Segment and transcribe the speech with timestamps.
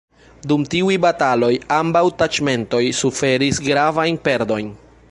[0.51, 4.79] Dum tiuj bataloj ambaŭ taĉmentoj suferis gravajn perdojn.